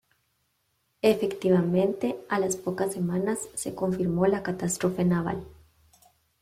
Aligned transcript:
Efectivamente, 1.03 2.17
a 2.27 2.39
las 2.39 2.55
pocas 2.55 2.91
semanas 2.91 3.49
se 3.53 3.75
confirmó 3.75 4.25
la 4.25 4.41
catástrofe 4.41 5.05
naval. 5.05 5.45